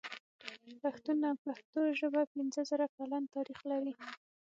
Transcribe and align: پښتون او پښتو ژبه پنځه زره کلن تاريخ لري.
پښتون 0.81 1.17
او 1.29 1.35
پښتو 1.45 1.79
ژبه 1.99 2.21
پنځه 2.33 2.61
زره 2.69 2.85
کلن 2.97 3.23
تاريخ 3.35 3.59
لري. 3.71 3.93